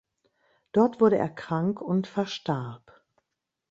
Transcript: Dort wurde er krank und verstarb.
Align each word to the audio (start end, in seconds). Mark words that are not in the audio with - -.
Dort 0.71 0.99
wurde 0.99 1.19
er 1.19 1.29
krank 1.29 1.79
und 1.79 2.07
verstarb. 2.07 3.03